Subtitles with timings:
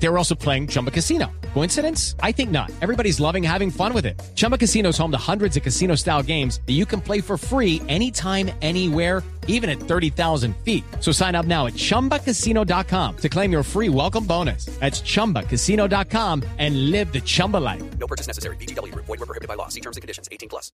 [0.00, 1.30] They were also playing Chumba Casino.
[1.54, 2.14] Coincidence?
[2.22, 2.70] I think not.
[2.80, 4.20] Everybody's loving having fun with it.
[4.34, 7.36] Chumba Casino is home to hundreds of casino style games that you can play for
[7.36, 10.84] free anytime, anywhere, even at 30,000 feet.
[11.00, 14.66] So sign up now at chumbacasino.com to claim your free welcome bonus.
[14.78, 17.82] That's chumbacasino.com and live the Chumba life.
[17.98, 18.56] No purchase necessary.
[18.56, 18.94] BGW.
[18.94, 19.68] Void were prohibited by law.
[19.68, 20.28] See terms and conditions.
[20.30, 20.70] 18 plus.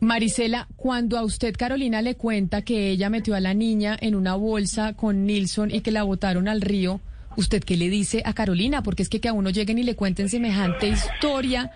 [0.00, 4.34] Marisela, cuando a usted Carolina le cuenta que ella metió a la niña en una
[4.34, 7.00] bolsa con Nilsson y que la botaron al río,
[7.36, 8.82] ¿usted qué le dice a Carolina?
[8.82, 11.70] Porque es que que a uno lleguen y le cuenten semejante historia,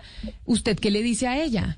[0.45, 1.75] ¿usted qué le dice a ella?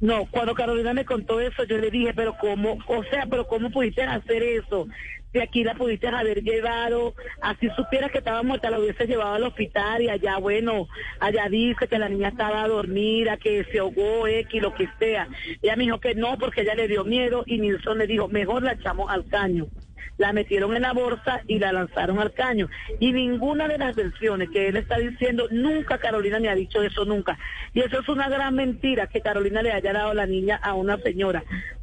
[0.00, 3.70] No, cuando Carolina me contó eso, yo le dije, pero cómo, o sea, pero cómo
[3.70, 4.88] pudiste hacer eso.
[5.32, 9.44] Si aquí la pudiste haber llevado, así supieras que estaba muerta, la hubiese llevado al
[9.44, 10.88] hospital y allá, bueno,
[11.20, 15.28] allá dice que la niña estaba dormida, que se ahogó, X, lo que sea.
[15.62, 18.62] Ella me dijo que no, porque ella le dio miedo y Nilsson le dijo, mejor
[18.62, 19.68] la echamos al caño
[20.18, 22.68] la metieron en la bolsa y la lanzaron al caño.
[22.98, 27.04] Y ninguna de las versiones que él está diciendo, nunca Carolina me ha dicho eso,
[27.04, 27.38] nunca.
[27.74, 30.98] Y eso es una gran mentira que Carolina le haya dado la niña a una
[30.98, 31.42] señora.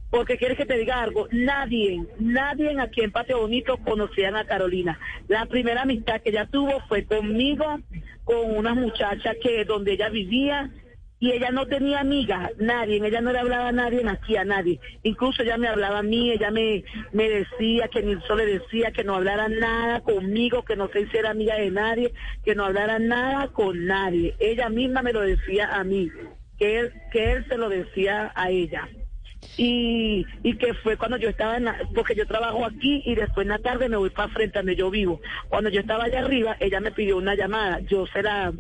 [0.10, 4.98] Porque quieres que te diga algo, nadie, nadie aquí en Patio Bonito conocían a Carolina.
[5.28, 7.80] La primera amistad que ella tuvo fue conmigo,
[8.24, 10.72] con una muchacha que donde ella vivía,
[11.20, 14.80] y ella no tenía amigas, nadie, ella no le hablaba a nadie, aquí a nadie.
[15.02, 19.04] Incluso ella me hablaba a mí, ella me, me decía que Nilsson le decía que
[19.04, 22.14] no hablara nada conmigo, que no se hiciera amiga de nadie,
[22.46, 24.36] que no hablara nada con nadie.
[24.40, 26.12] Ella misma me lo decía a mí,
[26.60, 28.88] que él, que él se lo decía a ella.
[29.56, 33.50] Y, y que fue cuando yo estaba en porque yo trabajo aquí y después en
[33.50, 35.20] la tarde me voy para frente donde yo vivo.
[35.48, 38.52] Cuando yo estaba allá arriba, ella me pidió una llamada, yo se la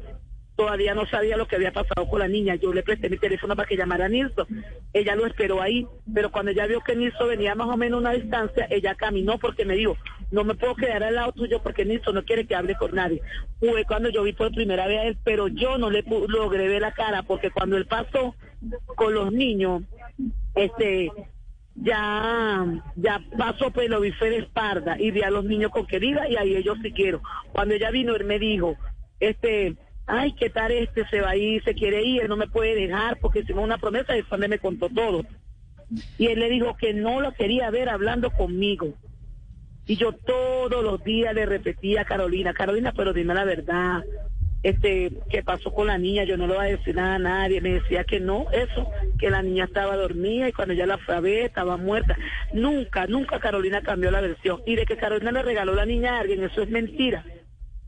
[0.57, 2.55] todavía no sabía lo que había pasado con la niña.
[2.55, 4.47] Yo le presté mi teléfono para que llamara a Nilsson.
[4.91, 8.01] Ella lo esperó ahí, pero cuando ella vio que Nilsson venía más o menos a
[8.01, 9.95] una distancia, ella caminó porque me dijo,
[10.31, 13.21] no me puedo quedar al lado tuyo porque Nilsson no quiere que hable con nadie.
[13.59, 16.81] Fue cuando yo vi por primera vez a él, pero yo no le logré ver
[16.81, 18.35] la cara porque cuando él pasó
[18.95, 19.83] con los niños,
[20.55, 21.11] este
[21.75, 22.65] ya
[22.95, 26.35] ya pasó pues lo vi de espalda y vi a los niños con querida y
[26.35, 27.21] ahí ellos sí quiero.
[27.51, 28.75] Cuando ella vino, él me dijo,
[29.19, 29.75] este,
[30.07, 33.19] ay, qué tal este se va a ir, se quiere ir, no me puede dejar
[33.19, 35.23] porque hicimos una promesa y después me contó todo.
[36.17, 38.93] Y él le dijo que no lo quería ver hablando conmigo.
[39.85, 44.03] Y yo todos los días le repetía a Carolina, Carolina, pero dime la verdad,
[44.63, 46.25] este, ¿qué pasó con la niña?
[46.25, 47.61] Yo no le voy a decir nada a nadie.
[47.61, 51.45] Me decía que no, eso, que la niña estaba dormida y cuando ya la fue
[51.45, 52.17] estaba muerta.
[52.53, 54.61] Nunca, nunca Carolina cambió la versión.
[54.65, 57.23] Y de que Carolina le regaló la niña a alguien, eso es mentira.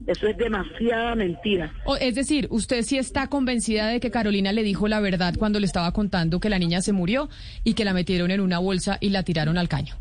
[0.07, 1.73] Eso es demasiada mentira.
[1.85, 5.59] O, es decir, usted sí está convencida de que Carolina le dijo la verdad cuando
[5.59, 7.29] le estaba contando que la niña se murió
[7.63, 9.95] y que la metieron en una bolsa y la tiraron al caño.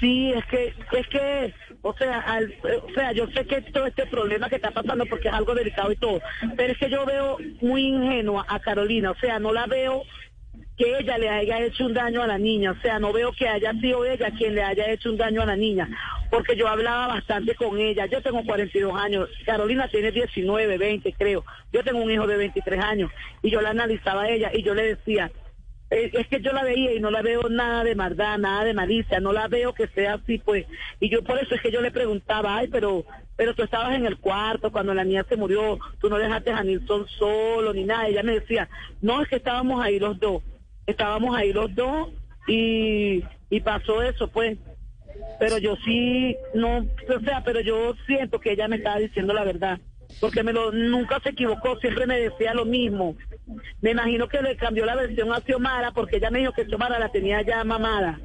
[0.00, 4.06] Sí, es que, es que, o sea, al, o sea, yo sé que todo este
[4.06, 6.20] problema que está pasando porque es algo delicado y todo,
[6.56, 10.02] pero es que yo veo muy ingenua a Carolina, o sea, no la veo
[10.76, 13.48] que ella le haya hecho un daño a la niña, o sea, no veo que
[13.48, 15.88] haya sido ella quien le haya hecho un daño a la niña,
[16.30, 21.44] porque yo hablaba bastante con ella, yo tengo 42 años, Carolina tiene 19, 20 creo,
[21.72, 23.10] yo tengo un hijo de 23 años,
[23.42, 25.30] y yo la analizaba a ella y yo le decía,
[25.88, 28.74] eh, es que yo la veía y no la veo nada de maldad, nada de
[28.74, 30.66] malicia, no la veo que sea así, pues,
[31.00, 33.06] y yo por eso es que yo le preguntaba, ay, pero,
[33.36, 36.62] pero tú estabas en el cuarto cuando la niña se murió, tú no dejaste a
[36.62, 38.68] Nilsson solo ni nada, ella me decía,
[39.00, 40.42] no, es que estábamos ahí los dos,
[40.86, 42.10] estábamos ahí los dos
[42.46, 44.58] y, y pasó eso, pues,
[45.38, 49.44] pero yo sí, no, o sea, pero yo siento que ella me estaba diciendo la
[49.44, 49.78] verdad,
[50.20, 53.16] porque me lo, nunca se equivocó, siempre me decía lo mismo.
[53.80, 56.98] Me imagino que le cambió la versión a Xiomara porque ella me dijo que Xiomara
[56.98, 58.18] la tenía ya mamada.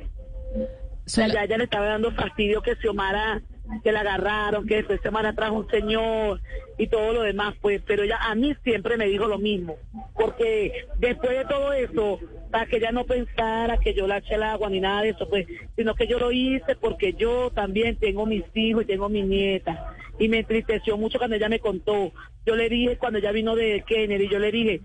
[1.05, 3.41] O sea, ya ella le estaba dando fastidio que Xiomara,
[3.83, 6.41] que la agarraron, que después Xiomara trajo un señor
[6.77, 9.77] y todo lo demás, pues, pero ella a mí siempre me dijo lo mismo,
[10.15, 12.19] porque después de todo eso,
[12.49, 15.27] para que ella no pensara que yo la eché el agua ni nada de eso,
[15.29, 19.21] pues, sino que yo lo hice porque yo también tengo mis hijos y tengo mi
[19.21, 19.95] nieta.
[20.19, 22.11] Y me entristeció mucho cuando ella me contó.
[22.45, 24.81] Yo le dije, cuando ella vino de Kennedy, yo le dije,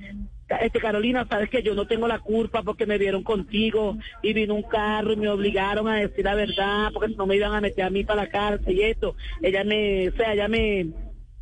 [0.49, 4.55] este Carolina, sabes que yo no tengo la culpa porque me vieron contigo y vino
[4.55, 7.85] un carro y me obligaron a decir la verdad porque no me iban a meter
[7.85, 9.17] a mí para la cárcel y esto.
[9.43, 10.87] Ella me, o sea, ella me,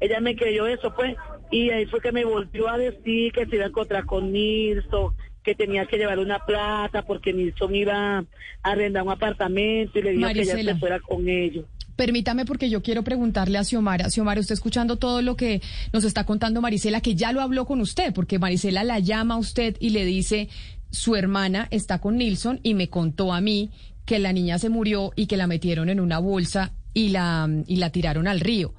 [0.01, 1.17] ella me creyó eso, pues,
[1.51, 5.15] y ahí fue que me volvió a decir que se iba a encontrar con Nilsson,
[5.45, 8.25] que tenía que llevar una plata porque Nilson iba a
[8.63, 11.67] arrendar un apartamento y le dijo que ella se fuera con ellos.
[11.97, 14.11] Permítame porque yo quiero preguntarle a Xiomara.
[14.11, 15.61] Xiomara, usted escuchando todo lo que
[15.93, 19.39] nos está contando Marisela, que ya lo habló con usted, porque Marisela la llama a
[19.39, 20.49] usted y le dice,
[20.91, 23.71] su hermana está con Nilsson y me contó a mí
[24.07, 27.77] que la niña se murió y que la metieron en una bolsa y la, y
[27.77, 28.75] la tiraron al río.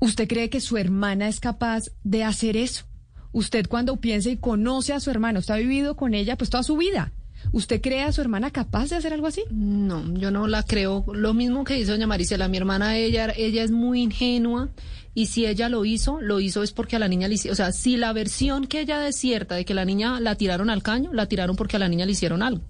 [0.00, 2.89] ¿Usted cree que su hermana es capaz de hacer eso?
[3.32, 6.62] Usted cuando piensa y conoce a su hermana, usted ha vivido con ella pues toda
[6.62, 7.12] su vida.
[7.52, 9.42] ¿Usted cree a su hermana capaz de hacer algo así?
[9.50, 11.04] No, yo no la creo.
[11.12, 14.68] Lo mismo que dice doña Marisela, mi hermana, ella, ella es muy ingenua
[15.14, 17.56] y si ella lo hizo, lo hizo es porque a la niña le hicieron, o
[17.56, 21.12] sea, si la versión que ella desierta de que la niña la tiraron al caño,
[21.12, 22.62] la tiraron porque a la niña le hicieron algo.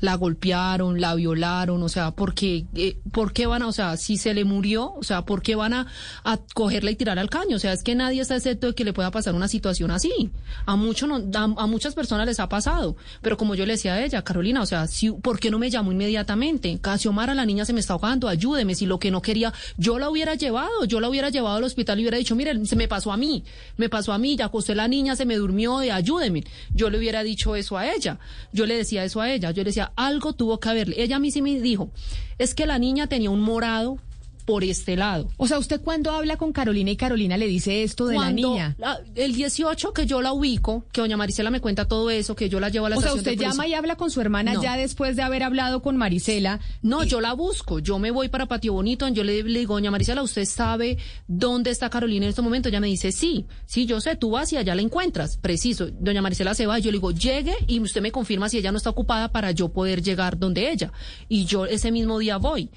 [0.00, 4.16] La golpearon, la violaron, o sea, porque, eh, ¿por qué van a, o sea, si
[4.16, 5.86] se le murió, o sea, ¿por qué van a,
[6.24, 7.56] a cogerla y tirar al caño?
[7.56, 10.30] O sea, es que nadie está excepto de que le pueda pasar una situación así.
[10.66, 14.04] A, mucho no- a, muchas personas les ha pasado, pero como yo le decía a
[14.04, 16.78] ella, Carolina, o sea, si, ¿por qué no me llamó inmediatamente?
[16.80, 20.10] Casiomara, la niña se me está ahogando, ayúdeme, si lo que no quería, yo la
[20.10, 23.12] hubiera llevado, yo la hubiera llevado al hospital y hubiera dicho, mire, se me pasó
[23.12, 23.44] a mí,
[23.76, 26.44] me pasó a mí, ya acosté la niña, se me durmió, y ayúdeme.
[26.74, 28.18] Yo le hubiera dicho eso a ella,
[28.52, 31.02] yo le decía eso a ella, yo le decía, algo tuvo que haberle.
[31.02, 31.90] Ella a mí sí me dijo,
[32.38, 33.98] es que la niña tenía un morado
[34.46, 35.28] por este lado.
[35.36, 38.48] O sea, ¿usted cuando habla con Carolina y Carolina le dice esto de Cuando la
[38.54, 38.74] niña?
[38.78, 42.48] la- el 18 que yo la ubico, que doña Marisela me cuenta todo eso, que
[42.48, 44.62] yo la llevo a la O sea, usted llama y habla con su hermana No.
[44.62, 46.60] ya después de haber hablado con Marisela.
[46.80, 47.80] No, yo la busco.
[47.80, 49.06] Yo me voy para Patio Bonito.
[49.08, 50.96] Yo le, le digo, doña Marisela, ¿usted sabe
[51.26, 52.68] dónde está Carolina en este momento?
[52.68, 55.36] Ella me dice, sí, sí, yo sé, tú vas y allá la encuentras.
[55.36, 55.88] Preciso.
[55.98, 58.78] Doña Marisela se va yo le digo, llegue y usted me confirma si ella no
[58.78, 60.92] está ocupada para yo poder llegar donde ella.
[61.28, 62.70] Y yo ese mismo día voy.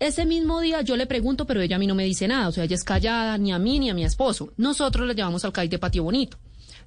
[0.00, 2.48] Ese mismo día yo le pregunto, pero ella a mí no me dice nada.
[2.48, 4.52] O sea, ella es callada, ni a mí ni a mi esposo.
[4.56, 6.38] Nosotros la llevamos al CAI de Patio Bonito.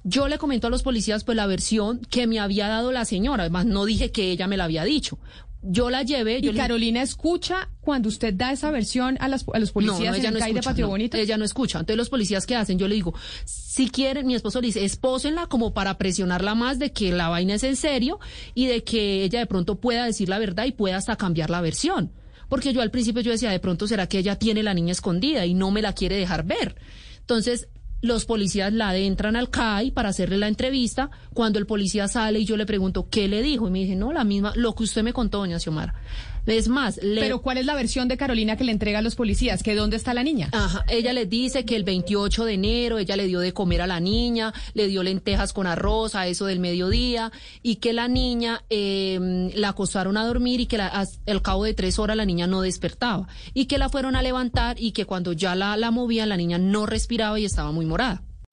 [0.04, 3.42] Yo le comento a los policías pues la versión que me había dado la señora.
[3.44, 5.18] Además, no dije que ella me la había dicho.
[5.64, 6.38] Yo la llevé.
[6.38, 10.16] Y yo le- Carolina escucha cuando usted da esa versión a, las- a los policías
[10.18, 11.16] en el CAI de escucha, Patio no, Bonito.
[11.18, 11.78] Ella no escucha.
[11.78, 15.46] Entonces los policías qué hacen, yo le digo, si quieren, mi esposo le dice, espósenla
[15.46, 18.18] como para presionarla más de que la vaina es en serio
[18.54, 21.60] y de que ella de pronto pueda decir la verdad y pueda hasta cambiar la
[21.60, 22.10] versión.
[22.52, 25.46] Porque yo al principio yo decía, de pronto será que ella tiene la niña escondida
[25.46, 26.76] y no me la quiere dejar ver.
[27.20, 27.68] Entonces
[28.02, 31.10] los policías la adentran al CAI para hacerle la entrevista.
[31.32, 33.68] Cuando el policía sale y yo le pregunto, ¿qué le dijo?
[33.68, 35.94] Y me dice, no, la misma, lo que usted me contó, doña Xiomara.
[36.44, 37.20] Es más, le...
[37.20, 39.62] Pero ¿cuál es la versión de Carolina que le entrega a los policías?
[39.62, 40.48] ¿Que dónde está la niña?
[40.52, 43.86] Ajá, ella les dice que el 28 de enero ella le dio de comer a
[43.86, 47.30] la niña, le dio lentejas con arroz a eso del mediodía
[47.62, 51.74] y que la niña eh, la acostaron a dormir y que la- al cabo de
[51.74, 55.32] tres horas la niña no despertaba y que la fueron a levantar y que cuando
[55.32, 58.22] ya la, la movían la niña no respiraba y estaba muy morada.